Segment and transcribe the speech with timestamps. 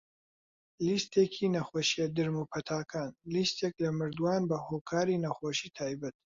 [0.85, 6.15] لیستێکی نەخۆشیە درم و پەتاکان- لیستێک لە مردووان بەهۆکاری نەخۆشی تایبەت.